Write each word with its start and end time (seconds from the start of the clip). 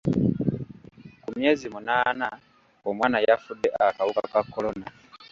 Ku 1.23 1.29
myezi 1.37 1.65
munaana, 1.73 2.27
omwana 2.89 3.17
yafudde 3.27 3.67
akawuka 3.87 4.23
ka 4.31 4.41
kolona. 4.51 4.85